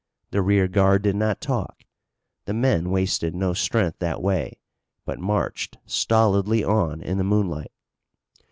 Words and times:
The 0.31 0.41
rear 0.41 0.67
guard 0.67 1.03
did 1.03 1.15
not 1.15 1.41
talk. 1.41 1.83
The 2.45 2.55
men 2.55 2.89
wasted 2.89 3.35
no 3.35 3.53
strength 3.53 3.99
that 3.99 4.19
way, 4.19 4.59
but 5.05 5.19
marched 5.19 5.77
stolidly 5.85 6.63
on 6.63 7.01
in 7.03 7.19
the 7.19 7.23
moonlight. 7.23 7.71